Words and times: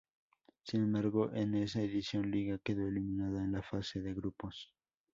Sin 0.63 0.81
embargo, 0.81 1.31
en 1.31 1.53
esa 1.53 1.79
edición 1.83 2.31
Liga 2.31 2.57
quedó 2.57 2.87
eliminada 2.87 3.43
en 3.43 3.51
la 3.51 3.61
fase 3.61 4.01
de 4.01 4.15
grupos. 4.15 4.73